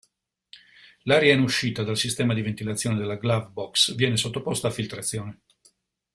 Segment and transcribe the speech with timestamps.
[1.03, 5.41] L'aria in uscita dal sistema di ventilazione della glove box viene sottoposta a filtrazione